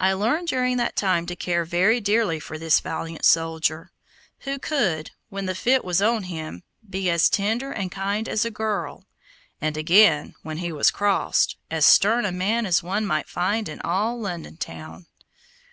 [0.00, 3.92] I learned during that time to care very dearly for this valiant soldier,
[4.40, 8.50] who could, when the fit was on him, be as tender and kind as a
[8.50, 9.06] girl,
[9.60, 13.80] and again, when he was crossed, as stern a man as one might find in
[13.82, 15.06] all London town.